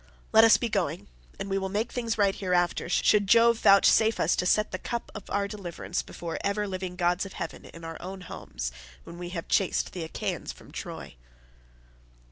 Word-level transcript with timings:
Let 0.33 0.43
us 0.43 0.57
be 0.57 0.67
going, 0.67 1.09
and 1.39 1.47
we 1.47 1.59
will 1.59 1.69
make 1.69 1.91
things 1.91 2.17
right 2.17 2.33
hereafter, 2.33 2.89
should 2.89 3.27
Jove 3.27 3.59
vouchsafe 3.59 4.19
us 4.19 4.35
to 4.37 4.47
set 4.47 4.71
the 4.71 4.79
cup 4.79 5.11
of 5.13 5.29
our 5.29 5.47
deliverance 5.47 6.01
before 6.01 6.39
ever 6.43 6.67
living 6.67 6.95
gods 6.95 7.23
of 7.23 7.33
heaven 7.33 7.65
in 7.65 7.83
our 7.83 8.01
own 8.01 8.21
homes, 8.21 8.71
when 9.03 9.19
we 9.19 9.29
have 9.29 9.47
chased 9.47 9.91
the 9.93 10.03
Achaeans 10.03 10.51
from 10.51 10.71
Troy." 10.71 11.17